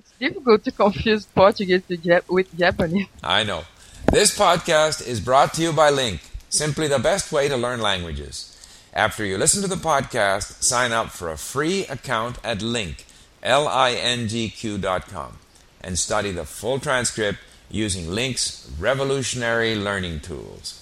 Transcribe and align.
It's 0.00 0.12
difficult 0.18 0.64
to 0.64 0.72
confuse 0.72 1.26
Portuguese 1.26 1.82
with 2.26 2.56
Japanese. 2.56 3.06
I 3.22 3.44
know. 3.44 3.64
This 4.10 4.34
podcast 4.34 5.06
is 5.06 5.20
brought 5.20 5.52
to 5.54 5.62
you 5.62 5.74
by 5.74 5.90
Link, 5.90 6.22
simply 6.48 6.88
the 6.88 6.98
best 6.98 7.30
way 7.30 7.48
to 7.48 7.56
learn 7.58 7.82
languages. 7.82 8.56
After 8.94 9.26
you 9.26 9.36
listen 9.36 9.60
to 9.60 9.68
the 9.68 9.76
podcast, 9.76 10.62
sign 10.62 10.92
up 10.92 11.10
for 11.10 11.30
a 11.30 11.36
free 11.36 11.84
account 11.84 12.38
at 12.42 12.62
Link, 12.62 13.04
dot 13.42 15.06
com, 15.06 15.36
and 15.84 15.98
study 15.98 16.32
the 16.32 16.46
full 16.46 16.80
transcript 16.80 17.38
using 17.70 18.08
Link's 18.08 18.72
revolutionary 18.80 19.74
learning 19.74 20.20
tools. 20.20 20.80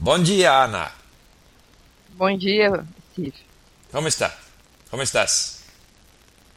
Bom 0.00 0.24
dia, 0.24 0.50
Ana. 0.52 0.92
Bom 2.16 2.38
dia, 2.38 2.86
Steve. 3.12 3.34
Como 3.92 4.08
está? 4.08 4.32
Como 4.90 5.02
estás? 5.02 5.64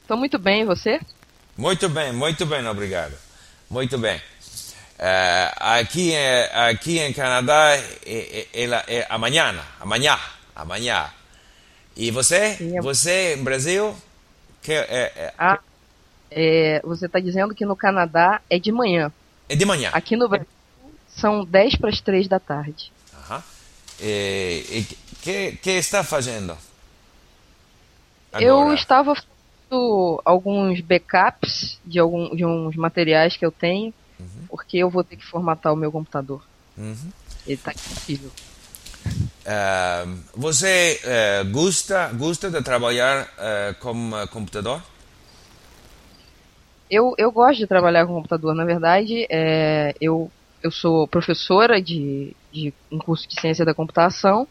Estou 0.03 0.15
muito 0.15 0.39
bem, 0.39 0.61
e 0.61 0.65
você? 0.65 1.01
Muito 1.61 1.87
bem, 1.89 2.11
muito 2.11 2.43
bem, 2.43 2.67
obrigado. 2.67 3.13
Muito 3.69 3.95
bem. 3.95 4.17
Uh, 4.17 5.53
aqui, 5.59 6.11
aqui 6.53 6.97
em 6.97 7.13
Canadá 7.13 7.77
é, 8.03 8.47
é, 8.51 8.65
é, 8.65 8.95
é 8.95 9.07
amanhã, 9.07 9.55
amanhã, 9.79 10.17
amanhã. 10.55 11.07
E 11.95 12.09
você? 12.09 12.57
Você 12.81 13.35
em 13.35 13.43
Brasil? 13.43 13.95
Que, 14.63 14.73
é, 14.73 15.33
ah, 15.37 15.59
você 16.83 17.05
está 17.05 17.19
dizendo 17.19 17.53
que 17.53 17.63
no 17.63 17.75
Canadá 17.75 18.41
é 18.49 18.57
de 18.57 18.71
manhã. 18.71 19.11
É 19.47 19.55
de 19.55 19.63
manhã. 19.63 19.91
Aqui 19.93 20.15
no 20.15 20.27
Brasil 20.27 20.47
são 21.09 21.45
10 21.45 21.75
para 21.75 21.89
as 21.91 22.01
3 22.01 22.27
da 22.27 22.39
tarde. 22.39 22.91
Aham. 23.13 23.43
E 23.99 24.83
que, 25.21 25.51
que 25.57 25.69
está 25.69 26.03
fazendo? 26.03 26.57
Agora? 28.33 28.43
Eu 28.43 28.73
estava 28.73 29.13
fazendo 29.71 30.21
alguns 30.25 30.81
backups 30.81 31.79
de, 31.85 31.97
algum, 31.97 32.35
de 32.35 32.45
uns 32.45 32.75
materiais 32.75 33.37
que 33.37 33.45
eu 33.45 33.51
tenho, 33.51 33.93
uhum. 34.19 34.45
porque 34.49 34.77
eu 34.77 34.89
vou 34.89 35.03
ter 35.03 35.15
que 35.15 35.25
formatar 35.25 35.73
o 35.73 35.75
meu 35.75 35.91
computador. 35.91 36.43
Uhum. 36.77 37.11
Ele 37.47 37.55
está 37.55 37.71
impossível. 37.71 38.29
Uh, 39.07 40.19
você 40.35 40.99
uh, 41.03 41.49
gosta, 41.51 42.09
gosta 42.13 42.51
de 42.51 42.61
trabalhar 42.61 43.23
uh, 43.25 43.79
com 43.79 44.11
computador? 44.31 44.81
Eu, 46.89 47.15
eu 47.17 47.31
gosto 47.31 47.59
de 47.59 47.67
trabalhar 47.67 48.05
com 48.05 48.13
computador. 48.13 48.53
Na 48.53 48.65
verdade, 48.65 49.25
é, 49.29 49.95
eu, 50.01 50.29
eu 50.61 50.69
sou 50.69 51.07
professora 51.07 51.81
de, 51.81 52.35
de 52.51 52.73
um 52.91 52.99
curso 52.99 53.25
de 53.29 53.39
ciência 53.39 53.63
da 53.63 53.73
computação. 53.73 54.45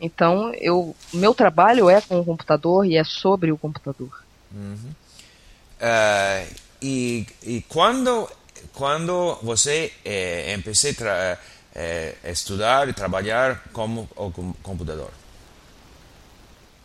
Então, 0.00 0.54
eu, 0.54 0.96
meu 1.12 1.34
trabalho 1.34 1.90
é 1.90 2.00
com 2.00 2.18
o 2.18 2.24
computador 2.24 2.86
e 2.86 2.96
é 2.96 3.04
sobre 3.04 3.52
o 3.52 3.58
computador. 3.58 4.10
Uhum. 4.52 4.94
Uh, 5.80 6.54
e, 6.82 7.26
e 7.42 7.64
quando, 7.68 8.28
quando 8.72 9.38
você 9.42 9.92
empecé 10.54 10.94
a 11.00 11.38
é, 11.74 12.14
estudar 12.24 12.88
e 12.88 12.92
trabalhar 12.92 13.62
com 13.72 14.06
o 14.16 14.54
computador? 14.62 15.10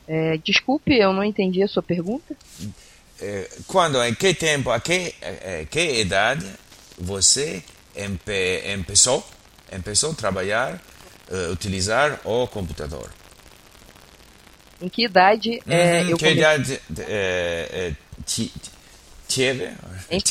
É, 0.08 0.38
desculpe, 0.38 0.94
eu 0.94 1.12
não 1.14 1.24
entendi 1.24 1.64
a 1.64 1.68
sua 1.68 1.82
pergunta. 1.82 2.36
É, 3.20 3.50
quando, 3.68 4.02
em 4.04 4.14
que 4.14 4.34
tempo, 4.34 4.70
a 4.70 4.80
que, 4.80 5.16
a 5.22 5.66
que 5.66 6.02
idade 6.02 6.46
você 6.98 7.64
empe, 7.96 8.62
começou, 8.86 9.26
começou 9.84 10.12
a 10.12 10.16
trabalhar, 10.16 10.82
uh, 11.30 11.52
utilizar 11.52 12.20
o 12.24 12.48
computador? 12.48 13.10
Em 14.82 14.90
que 14.90 15.06
idade 15.06 15.62
uhum, 15.66 15.74
é, 15.74 16.12
eu 16.12 16.18
que 16.18 16.28
idade 16.28 16.82
é, 17.00 17.70
é, 17.72 17.96
tive? 19.28 19.72
Em 20.10 20.22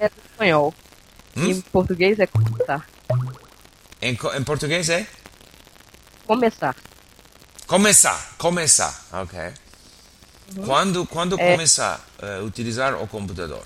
é 0.00 0.10
espanhol. 0.24 0.74
Hum? 1.36 1.46
Em 1.46 1.60
português 1.60 2.18
é 2.18 2.26
começar. 2.26 2.86
Em, 4.02 4.10
em 4.10 4.44
português 4.44 4.88
é? 4.88 5.06
Começar. 6.26 6.76
Começar, 7.66 8.34
começar, 8.36 9.06
ok. 9.12 9.38
Uhum. 10.56 10.64
Quando, 10.64 11.06
quando 11.06 11.40
é... 11.40 11.52
começar 11.52 12.04
a 12.20 12.40
uh, 12.40 12.44
utilizar 12.44 13.00
o 13.00 13.06
computador? 13.06 13.64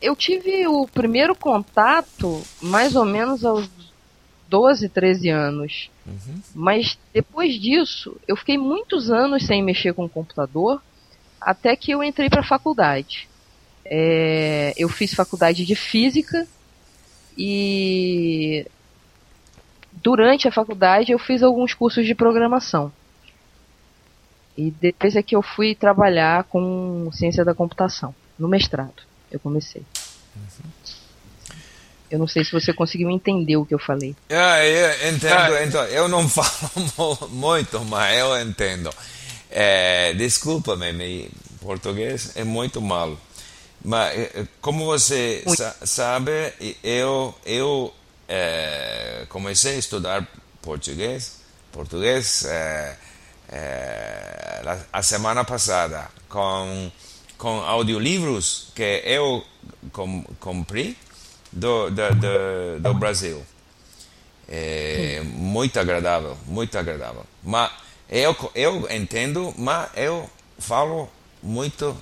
Eu 0.00 0.16
tive 0.16 0.66
o 0.66 0.86
primeiro 0.86 1.34
contato 1.34 2.42
mais 2.60 2.94
ou 2.96 3.04
menos 3.04 3.44
aos 3.44 3.68
12, 4.52 4.90
13 4.90 5.30
anos. 5.30 5.90
Uhum. 6.06 6.42
Mas 6.54 6.98
depois 7.10 7.58
disso, 7.58 8.20
eu 8.28 8.36
fiquei 8.36 8.58
muitos 8.58 9.10
anos 9.10 9.46
sem 9.46 9.62
mexer 9.62 9.94
com 9.94 10.04
o 10.04 10.10
computador, 10.10 10.82
até 11.40 11.74
que 11.74 11.90
eu 11.90 12.04
entrei 12.04 12.28
para 12.28 12.42
a 12.42 12.46
faculdade. 12.46 13.26
É, 13.82 14.74
eu 14.76 14.90
fiz 14.90 15.14
faculdade 15.14 15.64
de 15.64 15.74
física 15.74 16.46
e 17.36 18.66
durante 19.90 20.46
a 20.46 20.52
faculdade 20.52 21.12
eu 21.12 21.18
fiz 21.18 21.42
alguns 21.42 21.72
cursos 21.72 22.04
de 22.04 22.14
programação. 22.14 22.92
E 24.54 24.70
depois 24.70 25.16
é 25.16 25.22
que 25.22 25.34
eu 25.34 25.40
fui 25.40 25.74
trabalhar 25.74 26.44
com 26.44 27.08
ciência 27.10 27.42
da 27.42 27.54
computação, 27.54 28.14
no 28.38 28.48
mestrado. 28.48 29.02
Eu 29.30 29.40
comecei. 29.40 29.82
Uhum. 30.36 31.01
Eu 32.12 32.18
não 32.18 32.28
sei 32.28 32.44
se 32.44 32.52
você 32.52 32.74
conseguiu 32.74 33.10
entender 33.10 33.56
o 33.56 33.64
que 33.64 33.72
eu 33.72 33.78
falei. 33.78 34.14
Ah, 34.28 34.62
eu 34.62 35.08
entendo, 35.08 35.56
então, 35.64 35.82
eu 35.86 36.08
não 36.08 36.28
falo 36.28 37.28
muito, 37.30 37.82
mas 37.86 38.18
eu 38.18 38.38
entendo. 38.38 38.90
É, 39.50 40.12
Desculpa-me, 40.12 40.92
meu 40.92 41.30
português 41.62 42.32
é 42.36 42.44
muito 42.44 42.82
malo. 42.82 43.18
Mas, 43.82 44.12
é, 44.18 44.46
como 44.60 44.84
você 44.84 45.42
sa 45.56 45.74
sabe, 45.86 46.52
eu, 46.84 47.34
eu 47.46 47.94
é, 48.28 49.24
comecei 49.30 49.76
a 49.76 49.78
estudar 49.78 50.28
português, 50.60 51.40
português 51.72 52.44
é, 52.44 52.96
é, 53.48 54.78
a 54.92 55.02
semana 55.02 55.44
passada 55.44 56.10
com, 56.28 56.92
com 57.38 57.60
audiolivros 57.62 58.68
que 58.74 59.02
eu 59.06 59.42
com, 59.92 60.22
comprei 60.38 60.94
do, 61.52 61.90
do, 61.90 62.14
do, 62.14 62.80
do 62.80 62.94
Brasil. 62.94 63.44
É 64.48 65.22
muito 65.24 65.78
agradável, 65.78 66.36
muito 66.46 66.76
agradável. 66.76 67.24
Mas 67.42 67.70
eu, 68.08 68.36
eu 68.54 68.90
entendo, 68.90 69.54
mas 69.56 69.90
eu 69.96 70.28
falo 70.58 71.08
muito 71.42 71.96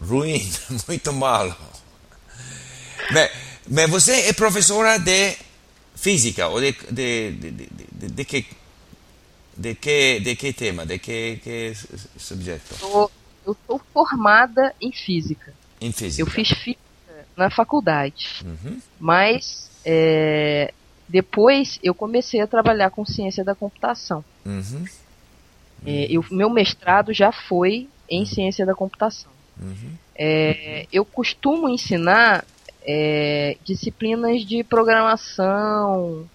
ruim, 0.00 0.40
muito 0.88 1.12
mal. 1.12 1.56
Mas, 3.10 3.30
mas 3.68 3.90
você 3.90 4.12
é 4.28 4.32
professora 4.32 4.98
de 4.98 5.36
física 5.94 6.48
ou 6.48 6.60
de, 6.60 6.72
de, 6.90 7.32
de, 7.32 7.50
de, 7.50 8.08
de 8.08 8.24
que 8.24 8.46
de 9.56 9.74
que 9.76 10.20
de 10.20 10.36
que 10.36 10.52
tema, 10.52 10.84
de 10.84 10.98
que, 10.98 11.40
que 11.42 11.72
subjeto? 12.18 12.74
Eu, 12.82 13.10
eu 13.46 13.56
sou 13.66 13.80
formada 13.92 14.74
em 14.80 14.92
física. 14.92 15.54
Em 15.80 15.92
física. 15.92 16.22
Eu 16.22 16.26
fiz 16.26 16.48
física 16.48 16.83
na 17.36 17.50
faculdade. 17.50 18.44
Uhum. 18.44 18.80
Mas 18.98 19.70
é, 19.84 20.72
depois 21.08 21.78
eu 21.82 21.94
comecei 21.94 22.40
a 22.40 22.46
trabalhar 22.46 22.90
com 22.90 23.04
ciência 23.04 23.44
da 23.44 23.54
computação. 23.54 24.24
Uhum. 24.44 24.84
É, 25.86 26.06
eu, 26.10 26.24
meu 26.30 26.48
mestrado 26.48 27.12
já 27.12 27.30
foi 27.30 27.88
em 28.08 28.20
uhum. 28.20 28.26
ciência 28.26 28.64
da 28.64 28.74
computação. 28.74 29.30
Uhum. 29.60 29.92
É, 30.16 30.86
eu 30.92 31.04
costumo 31.04 31.68
ensinar 31.68 32.44
é, 32.82 33.56
disciplinas 33.64 34.44
de 34.44 34.62
programação, 34.64 36.28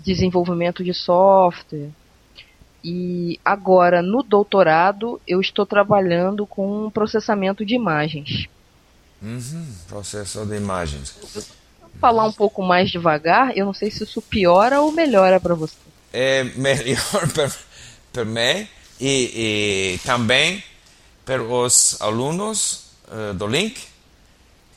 desenvolvimento 0.00 0.84
de 0.84 0.94
software. 0.94 1.90
E 2.82 3.40
agora, 3.42 4.02
no 4.02 4.22
doutorado, 4.22 5.18
eu 5.26 5.40
estou 5.40 5.64
trabalhando 5.64 6.46
com 6.46 6.90
processamento 6.90 7.64
de 7.64 7.74
imagens. 7.74 8.46
Uhum, 9.24 9.66
de 10.46 10.56
imagens. 10.56 11.14
Vou 11.32 11.90
falar 12.00 12.26
um 12.26 12.32
pouco 12.32 12.62
mais 12.62 12.90
devagar, 12.90 13.56
eu 13.56 13.64
não 13.64 13.72
sei 13.72 13.90
se 13.90 14.04
isso 14.04 14.20
piora 14.20 14.80
ou 14.80 14.92
melhora 14.92 15.40
para 15.40 15.54
você. 15.54 15.74
É 16.12 16.44
melhor 16.44 17.28
para 18.12 18.24
mim 18.24 18.68
e, 19.00 19.94
e, 19.94 19.98
também 20.04 20.62
para 21.24 21.42
os 21.42 22.00
alunos 22.00 22.90
uh, 23.08 23.34
do 23.34 23.46
Link 23.46 23.94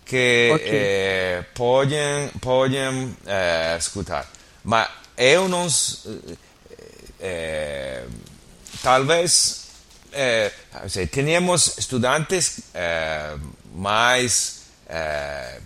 que 0.08 0.52
okay. 0.56 0.70
eh, 0.72 1.46
podem, 1.54 2.30
podem 2.40 3.16
eh, 3.26 3.76
escutar. 3.78 4.26
Mas 4.64 4.88
eu 5.18 5.50
não. 5.50 5.68
Eh, 7.20 8.06
talvez. 8.82 9.68
Eh, 10.14 10.52
temos 11.12 11.78
estudantes 11.78 12.62
mais 13.78 14.64
eh, 14.90 15.60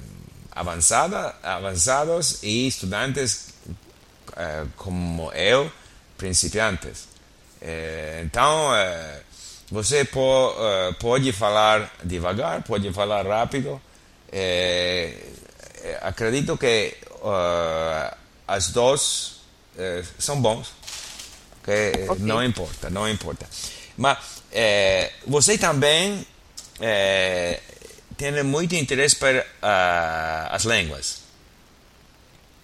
avançada, 0.52 1.34
avançados 1.42 2.44
e 2.44 2.68
estudantes 2.68 3.54
eh, 4.36 4.66
como 4.75 5.31
eu, 5.31 5.72
principiantes. 6.18 7.08
Eh, 7.62 8.22
então, 8.25 8.72
você 9.72 10.04
po, 10.04 10.54
pode 11.00 11.31
falar 11.31 11.90
devagar, 12.04 12.62
pode 12.63 12.92
falar 12.92 13.25
rápido. 13.25 13.81
Acredito 16.02 16.58
que 16.58 16.96
uh, 17.22 18.16
as 18.48 18.69
duas 18.69 19.42
são 20.19 20.42
bons. 20.42 20.74
Okay? 21.62 22.08
okay? 22.10 22.25
Não 22.25 22.44
importa, 22.44 22.90
não 22.90 23.08
importa. 23.08 23.48
Mas 23.96 24.18
você 25.25 25.58
também 25.58 26.25
tem 28.21 28.44
muito 28.44 28.75
interesse 28.75 29.15
para 29.15 29.44
as 30.51 30.63
línguas. 30.63 31.23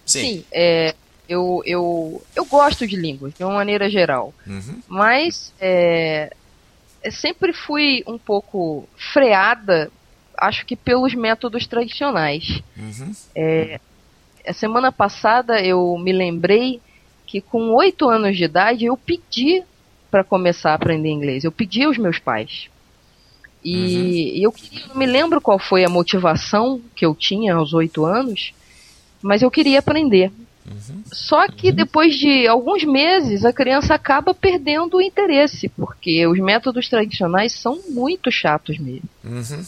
Sim, 0.06 0.20
Sim 0.20 0.44
é, 0.52 0.94
eu, 1.28 1.60
eu, 1.66 2.22
eu 2.36 2.44
gosto 2.44 2.86
de 2.86 2.94
línguas, 2.94 3.34
de 3.34 3.42
uma 3.42 3.54
maneira 3.54 3.90
geral. 3.90 4.32
Uhum. 4.46 4.80
Mas 4.86 5.52
é, 5.60 6.32
sempre 7.10 7.52
fui 7.52 8.04
um 8.06 8.16
pouco 8.16 8.88
freada, 9.12 9.90
acho 10.36 10.64
que 10.64 10.76
pelos 10.76 11.12
métodos 11.14 11.66
tradicionais. 11.66 12.62
Uhum. 12.76 13.12
É, 13.34 13.80
a 14.46 14.52
semana 14.52 14.92
passada 14.92 15.60
eu 15.60 15.98
me 15.98 16.12
lembrei 16.12 16.80
que 17.26 17.40
com 17.40 17.74
oito 17.74 18.08
anos 18.08 18.36
de 18.36 18.44
idade 18.44 18.84
eu 18.84 18.96
pedi 18.96 19.62
para 20.08 20.22
começar 20.22 20.70
a 20.70 20.74
aprender 20.74 21.10
inglês. 21.10 21.42
Eu 21.42 21.52
pedi 21.52 21.82
aos 21.82 21.98
meus 21.98 22.18
pais. 22.18 22.70
E 23.70 24.38
uhum. 24.38 24.44
eu 24.44 24.52
queria, 24.52 24.86
não 24.88 24.96
me 24.96 25.06
lembro 25.06 25.40
qual 25.40 25.58
foi 25.58 25.84
a 25.84 25.88
motivação 25.88 26.80
que 26.94 27.04
eu 27.04 27.14
tinha 27.14 27.54
aos 27.54 27.72
oito 27.74 28.04
anos, 28.04 28.52
mas 29.22 29.42
eu 29.42 29.50
queria 29.50 29.78
aprender. 29.80 30.30
Uhum. 30.66 31.02
Só 31.12 31.48
que 31.48 31.70
uhum. 31.70 31.74
depois 31.74 32.16
de 32.16 32.46
alguns 32.46 32.84
meses 32.84 33.44
a 33.44 33.52
criança 33.52 33.94
acaba 33.94 34.34
perdendo 34.34 34.96
o 34.96 35.02
interesse, 35.02 35.68
porque 35.68 36.26
os 36.26 36.38
métodos 36.38 36.88
tradicionais 36.88 37.52
são 37.52 37.80
muito 37.88 38.30
chatos 38.30 38.78
mesmo. 38.78 39.08
Uhum. 39.24 39.64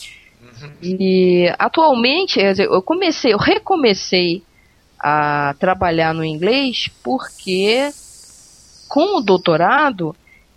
E 0.83 1.53
atualmente 1.59 2.39
eu 2.39 2.83
comecei, 2.83 3.33
eu 3.33 3.39
recomecei 3.39 4.43
a 4.99 5.55
trabalhar 5.59 6.13
no 6.13 6.25
inglês 6.25 6.91
porque 7.03 7.91
com 8.89 9.19
o 9.19 9.23
doutorado 9.23 10.15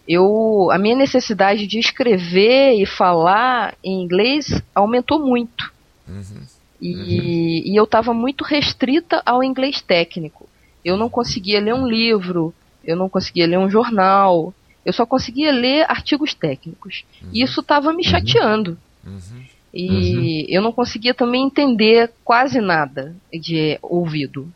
eu 0.08 0.70
a 0.72 0.78
minha 0.78 0.96
necessidade 0.96 1.66
de 1.66 1.80
escrever 1.80 2.74
e 2.74 2.86
falar 2.86 3.76
em 3.84 4.02
inglês 4.04 4.62
aumentou 4.74 5.20
muito. 5.20 5.72
Uhum. 6.08 6.44
E, 6.82 6.94
uhum. 6.94 7.72
e 7.72 7.80
eu 7.80 7.86
estava 7.86 8.14
muito 8.14 8.44
restrita 8.44 9.22
ao 9.26 9.44
inglês 9.44 9.82
técnico. 9.82 10.48
Eu 10.84 10.98
não 10.98 11.10
conseguia 11.10 11.62
ler 11.62 11.74
um 11.74 11.88
livro, 11.88 12.54
eu 12.84 12.96
não 12.98 13.08
conseguia 13.08 13.48
ler 13.48 13.58
um 13.58 13.70
jornal, 13.70 14.54
eu 14.86 14.92
só 14.92 15.06
conseguia 15.06 15.52
ler 15.52 15.90
artigos 15.90 16.34
técnicos. 16.34 17.06
Uhum. 17.22 17.30
E 17.34 17.42
isso 17.42 17.62
estava 17.62 17.94
me 17.94 18.04
uhum. 18.04 18.12
chateando. 18.12 18.78
Uhum. 19.06 19.44
E 19.74 20.46
eu 20.56 20.62
não 20.62 20.72
conseguia 20.72 21.14
também 21.14 21.46
entender 21.46 22.12
quase 22.24 22.60
nada 22.62 23.16
de 23.32 23.80
ouvido. 23.82 24.48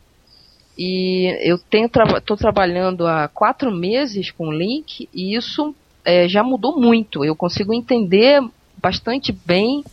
E 0.78 1.26
eu 1.42 1.56
estou 1.56 1.88
tra 1.88 2.36
trabalhando 2.36 3.04
há 3.04 3.26
quatro 3.26 3.72
meses 3.72 4.30
com 4.30 4.48
o 4.48 4.52
Link 4.52 5.08
e 5.12 5.36
isso 5.36 5.74
é, 6.04 6.28
já 6.28 6.44
mudou 6.44 6.80
muito. 6.80 7.24
Eu 7.24 7.34
consigo 7.34 7.74
entender 7.74 8.40
bastante 8.76 9.32
bem 9.32 9.84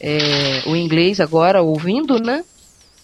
é, 0.00 0.62
o 0.66 0.76
inglês 0.76 1.18
agora 1.18 1.62
ouvindo, 1.62 2.20
né? 2.20 2.44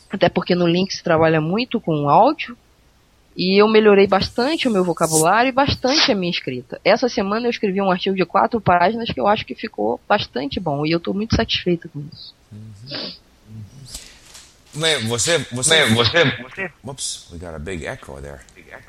Até 0.09 0.29
porque 0.29 0.55
no 0.55 0.69
Link 0.69 0.93
se 0.93 1.03
trabalha 1.03 1.41
muito 1.41 1.81
com 1.81 2.09
áudio. 2.09 2.57
E 3.37 3.61
eu 3.61 3.69
melhorei 3.69 4.07
bastante 4.07 4.69
o 4.69 4.71
meu 4.71 4.85
vocabulário 4.85 5.49
e 5.49 5.53
bastante 5.53 6.13
a 6.13 6.15
minha 6.15 6.31
escrita. 6.31 6.81
Essa 6.85 7.09
semana 7.09 7.47
eu 7.47 7.51
escrevi 7.51 7.81
um 7.81 7.91
artigo 7.91 8.15
de 8.15 8.25
quatro 8.25 8.61
páginas 8.61 9.09
que 9.11 9.21
eu 9.21 9.27
acho 9.27 9.47
que 9.47 9.55
ficou 9.55 10.01
bastante 10.09 10.61
bom. 10.61 10.85
E 10.85 10.91
eu 10.91 10.99
estou 10.99 11.15
muito 11.15 11.35
satisfeita 11.35 11.89
com 11.89 12.01
isso. 12.13 12.35
Uhum. 12.53 13.13
Você, 14.73 14.99
você, 14.99 15.39
você, 15.51 15.85
você. 15.87 16.73
Oops, 16.85 17.27
we 17.33 17.39
got 17.39 17.55
a 17.55 17.59
big 17.59 17.85
echo 17.85 18.21
there. 18.21 18.41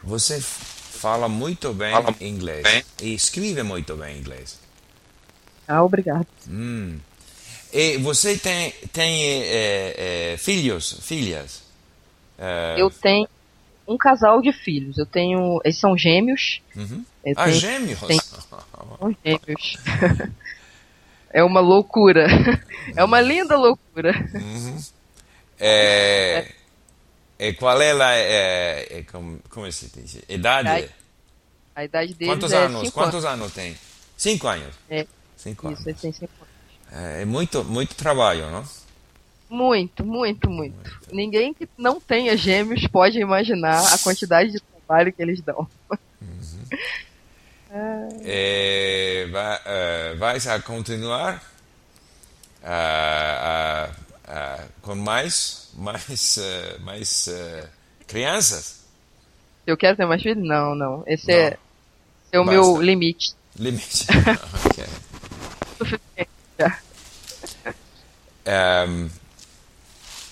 Você 0.04 0.40
fala 0.40 1.28
muito 1.28 1.74
bem 1.74 1.92
fala 1.92 2.16
inglês 2.22 2.64
bem. 2.64 2.84
e 3.02 3.16
escreve 3.16 3.64
muito 3.64 3.96
bem 3.96 4.20
inglês. 4.20 4.60
Ah, 5.68 5.84
obrigado. 5.84 6.28
Hum. 6.48 7.00
E 7.74 7.98
você 7.98 8.38
tem, 8.38 8.72
tem 8.92 9.24
é, 9.24 10.34
é, 10.34 10.38
filhos, 10.38 11.00
filhas? 11.02 11.64
É... 12.38 12.76
Eu 12.78 12.90
tenho 12.90 13.28
um 13.88 13.98
casal 13.98 14.42
de 14.42 14.52
filhos. 14.52 14.98
Eu 14.98 15.06
tenho. 15.06 15.60
Eles 15.64 15.78
são 15.78 15.98
gêmeos. 15.98 16.62
Uhum. 16.76 17.04
Ah, 17.36 17.46
tenho, 17.46 17.56
gêmeos? 17.56 18.00
Tenho, 18.02 18.22
são 18.22 19.16
gêmeos. 19.24 19.78
é 21.32 21.44
uma 21.44 21.60
loucura. 21.60 22.28
É 22.96 23.04
uma 23.04 23.22
linda 23.22 23.56
loucura. 23.56 24.12
Uhum. 24.34 24.80
É, 25.64 26.48
é, 27.38 27.54
qual 27.54 27.80
é 27.80 27.92
a. 27.92 28.16
É, 28.16 28.88
é, 28.98 29.04
como, 29.04 29.40
como 29.50 29.72
se 29.72 29.92
diz? 29.96 30.18
Idade? 30.28 30.90
A 31.76 31.86
idade 31.86 32.14
deles 32.16 32.34
Quantos 32.34 32.52
é 32.52 32.58
anos? 32.58 32.90
Quantos 32.90 33.26
anos. 33.26 33.42
anos 33.42 33.54
tem? 33.54 33.78
Cinco 34.18 34.48
anos? 34.48 34.76
É. 34.90 35.06
Cinco 35.38 35.72
Isso, 35.72 35.88
anos. 35.88 36.02
tem 36.02 36.12
cinco 36.12 36.32
anos. 36.42 37.10
É, 37.18 37.22
é 37.22 37.26
muito, 37.26 37.64
muito 37.64 37.96
trabalho, 37.96 38.50
não? 38.50 38.64
Muito, 39.50 40.04
muito, 40.04 40.50
muito. 40.50 41.00
Ninguém 41.12 41.54
que 41.54 41.70
não 41.78 42.00
tenha 42.00 42.36
gêmeos 42.36 42.88
pode 42.88 43.20
imaginar 43.20 43.94
a 43.94 43.98
quantidade 44.00 44.52
de 44.52 44.60
trabalho 44.60 45.14
que 45.14 45.22
eles 45.22 45.42
dão. 45.42 45.68
Uhum. 46.22 46.30
É, 48.26 49.30
vai, 49.32 49.56
uh, 49.56 50.18
vais 50.18 50.46
a 50.46 50.60
continuar 50.60 51.42
uh, 52.62 54.01
uh, 54.32 54.70
com 54.82 54.96
mais, 54.96 55.70
mais, 55.76 56.40
mais 56.82 57.30
crianças? 58.08 58.82
Eu 59.68 59.78
quero 59.78 59.98
ter 59.98 60.06
mais 60.06 60.22
filhos? 60.22 60.44
Não, 60.44 60.74
não. 60.74 61.04
Esse 61.06 61.32
é, 61.32 61.50
não. 61.50 61.50
é, 61.50 61.58
é 62.32 62.40
o 62.40 62.46
Basta. 62.46 62.62
meu 62.62 62.82
limite. 62.82 63.36
Limite. 63.58 64.08
ok. 64.66 64.86
Um, 68.46 69.10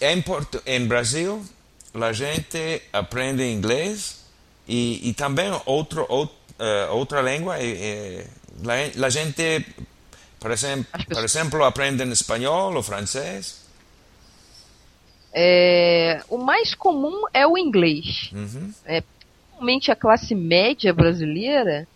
é 0.01 0.13
importante, 0.13 0.63
em 0.65 0.87
Brasil, 0.87 1.45
a 1.93 2.13
gente 2.13 2.81
aprende 2.91 3.43
inglês 3.43 4.23
e, 4.67 5.09
e 5.09 5.13
também 5.13 5.51
outro, 5.65 6.05
outro, 6.09 6.35
uh, 6.59 6.93
outra 6.93 7.21
língua. 7.21 7.59
E, 7.59 8.25
e, 8.65 9.03
a 9.03 9.09
gente, 9.09 9.65
por 10.39 10.51
exemplo, 10.51 10.85
por 11.07 11.23
exemplo, 11.23 11.63
aprende 11.63 12.03
espanhol 12.11 12.75
ou 12.75 12.83
francês. 12.83 13.68
É, 15.33 16.23
o 16.29 16.37
mais 16.37 16.73
comum 16.73 17.25
é 17.33 17.45
o 17.45 17.57
inglês. 17.57 18.31
Uhum. 18.33 18.73
É, 18.85 19.01
principalmente 19.59 19.91
a 19.91 19.95
classe 19.95 20.33
média 20.33 20.93
brasileira, 20.93 21.87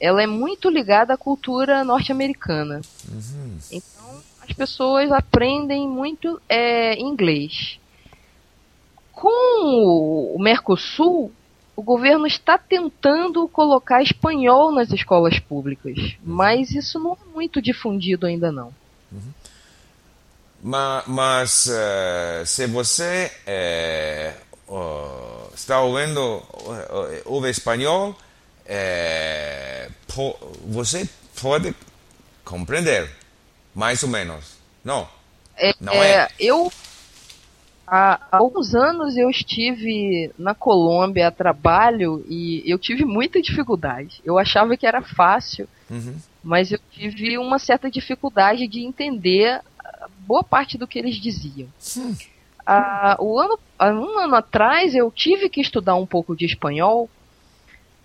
ela 0.00 0.22
é 0.22 0.26
muito 0.26 0.68
ligada 0.68 1.14
à 1.14 1.16
cultura 1.16 1.84
norte-americana. 1.84 2.80
Uhum. 3.08 3.58
Então, 3.70 4.22
as 4.40 4.52
pessoas 4.52 5.12
aprendem 5.12 5.86
muito 5.86 6.40
é, 6.48 6.98
inglês. 6.98 7.78
Com 9.12 10.34
o 10.34 10.42
Mercosul, 10.42 11.30
o 11.76 11.82
governo 11.82 12.26
está 12.26 12.58
tentando 12.58 13.46
colocar 13.48 14.02
espanhol 14.02 14.72
nas 14.72 14.90
escolas 14.90 15.38
públicas, 15.38 15.96
uhum. 15.96 16.16
mas 16.24 16.70
isso 16.72 16.98
não 16.98 17.12
é 17.12 17.32
muito 17.34 17.62
difundido 17.62 18.26
ainda 18.26 18.50
não. 18.50 18.72
Uhum. 19.12 19.32
Mas, 20.62 21.04
mas 21.08 21.66
uh, 21.66 22.46
se 22.46 22.66
você 22.68 23.32
uh, 24.68 25.52
está 25.52 25.80
ouvindo 25.80 26.20
uh, 26.20 27.22
ouve 27.24 27.50
espanhol, 27.50 28.16
po, 30.06 30.38
você 30.68 31.08
pode 31.40 31.74
compreender 32.44 33.10
mais 33.74 34.04
ou 34.04 34.08
menos. 34.08 34.56
Não. 34.84 35.08
É, 35.56 35.74
não 35.80 35.92
é. 35.94 36.12
é. 36.12 36.28
Eu 36.38 36.70
há, 37.84 38.20
há 38.30 38.36
alguns 38.36 38.72
anos 38.72 39.16
eu 39.16 39.28
estive 39.28 40.30
na 40.38 40.54
Colômbia 40.54 41.26
a 41.26 41.32
trabalho 41.32 42.24
e 42.28 42.62
eu 42.64 42.78
tive 42.78 43.04
muita 43.04 43.42
dificuldade. 43.42 44.20
Eu 44.24 44.38
achava 44.38 44.76
que 44.76 44.86
era 44.86 45.02
fácil, 45.02 45.68
uhum. 45.90 46.14
mas 46.42 46.70
eu 46.70 46.78
tive 46.92 47.36
uma 47.36 47.58
certa 47.58 47.90
dificuldade 47.90 48.68
de 48.68 48.80
entender 48.80 49.60
boa 50.26 50.42
parte 50.42 50.78
do 50.78 50.86
que 50.86 50.98
eles 50.98 51.16
diziam. 51.16 51.68
Hum. 51.96 52.14
Ah, 52.64 53.16
o 53.18 53.38
ano, 53.38 53.58
um 53.80 54.18
ano 54.18 54.34
atrás 54.36 54.94
eu 54.94 55.10
tive 55.10 55.48
que 55.48 55.60
estudar 55.60 55.96
um 55.96 56.06
pouco 56.06 56.36
de 56.36 56.46
espanhol 56.46 57.10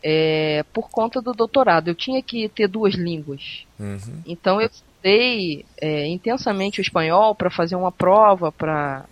é, 0.03 0.63
por 0.74 0.89
conta 0.89 1.21
do 1.21 1.33
doutorado. 1.33 1.89
Eu 1.89 1.95
tinha 1.95 2.21
que 2.21 2.50
ter 2.50 2.67
duas 2.67 2.95
línguas. 2.95 3.65
Uhum. 3.79 4.21
Então 4.25 4.59
eu 4.62 4.67
estudei 4.67 5.65
é, 5.79 6.07
intensamente 6.07 6.79
o 6.79 6.81
espanhol 6.81 7.36
para 7.36 7.50
fazer 7.50 7.75
uma 7.75 7.91
prova 7.91 8.51
para 8.51 9.05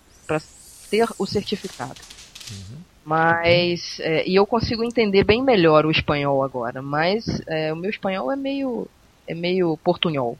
ter 0.89 1.07
o 1.17 1.25
certificado. 1.25 1.99
Uhum. 2.51 2.77
Mas. 3.05 3.99
É, 3.99 4.27
e 4.27 4.35
eu 4.35 4.45
consigo 4.45 4.83
entender 4.83 5.23
bem 5.23 5.43
melhor 5.43 5.85
o 5.85 5.91
espanhol 5.91 6.43
agora. 6.43 6.81
Mas 6.81 7.41
é, 7.47 7.71
o 7.71 7.75
meu 7.75 7.89
espanhol 7.89 8.31
é 8.31 8.35
meio. 8.35 8.87
é 9.27 9.35
meio 9.35 9.77
portunhol. 9.77 10.37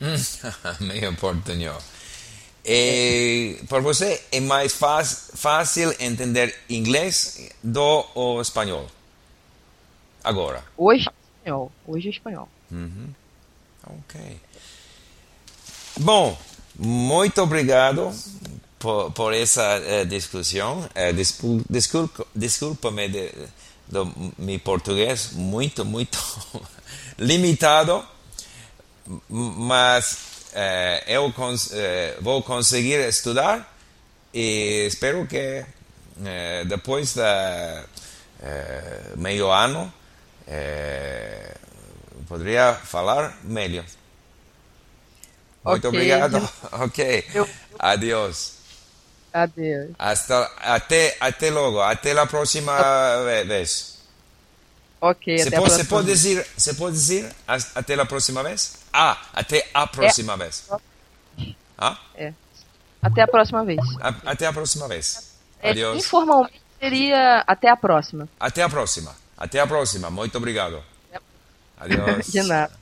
meio 0.80 1.14
portunhol. 1.16 1.78
E, 2.64 3.58
para 3.68 3.80
você 3.80 4.20
é 4.32 4.40
mais 4.40 4.72
fácil 4.72 5.94
entender 6.00 6.54
inglês 6.68 7.48
do 7.62 8.04
ou 8.14 8.40
espanhol? 8.40 8.88
Agora. 10.24 10.64
Hoje 10.76 11.08
espanhol. 11.08 11.70
Hoje 11.86 12.08
espanhol. 12.08 12.48
Uhum. 12.72 13.08
Ok. 13.86 14.20
Bom, 15.98 16.36
muito 16.76 17.40
obrigado 17.40 18.12
por, 18.80 19.12
por 19.12 19.32
essa 19.32 19.78
uh, 19.78 20.04
discussão. 20.06 20.80
Uh, 20.80 21.62
desculpa, 21.70 22.26
desculpa-me 22.34 23.08
de, 23.08 23.32
do 23.86 24.12
meu 24.36 24.58
português 24.58 25.30
muito, 25.32 25.84
muito 25.84 26.18
limitado, 27.16 28.04
mas 29.28 30.12
uh, 30.52 31.10
eu 31.10 31.32
cons 31.32 31.70
vou 32.20 32.42
conseguir 32.42 33.00
estudar 33.08 33.76
e 34.32 34.86
espero 34.86 35.26
que 35.26 35.64
depois 36.66 37.14
da 37.14 37.84
meio 39.16 39.50
ano 39.50 39.92
poderia 42.26 42.74
falar 42.74 43.38
melhor. 43.42 43.84
Muito 45.64 45.88
okay. 45.88 46.00
obrigado. 46.00 46.48
Ok. 46.72 47.24
Eu... 47.34 47.48
Adiós. 47.78 48.56
Adeus. 49.36 49.90
Hasta, 49.98 50.50
até, 50.58 51.16
até 51.20 51.50
logo. 51.50 51.80
Até 51.80 52.12
a 52.18 52.26
próxima 52.26 52.72
vez. 53.46 53.98
Ok, 54.98 55.36
você 55.36 55.50
pode, 55.50 55.72
você 55.72 55.84
pode 55.84 56.06
dizer, 56.06 56.46
você 56.56 56.72
pode 56.72 56.96
dizer 56.96 57.30
até 57.46 57.94
a 57.94 58.06
próxima 58.06 58.42
vez? 58.42 58.76
Ah, 58.98 59.18
até 59.34 59.68
a 59.74 59.86
próxima 59.86 60.32
é. 60.32 60.36
vez. 60.38 60.70
Ah? 61.76 61.98
É. 62.14 62.32
Até 63.02 63.20
a 63.20 63.28
próxima 63.28 63.62
vez. 63.62 63.78
A, 64.00 64.30
até 64.30 64.46
a 64.46 64.52
próxima 64.54 64.88
vez. 64.88 65.36
É, 65.60 65.70
Adiós. 65.70 65.98
Informalmente 65.98 66.62
seria 66.80 67.44
até 67.46 67.68
a 67.68 67.76
próxima. 67.76 68.26
Até 68.40 68.62
a 68.62 68.70
próxima. 68.70 69.14
Até 69.36 69.60
a 69.60 69.66
próxima. 69.66 70.08
Muito 70.08 70.38
obrigado. 70.38 70.82
Adiós. 71.78 72.26
De 72.32 72.42
nada. 72.42 72.72